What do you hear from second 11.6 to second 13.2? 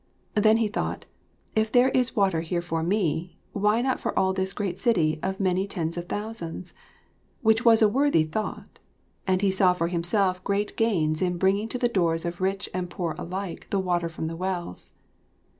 to the doors of rich and poor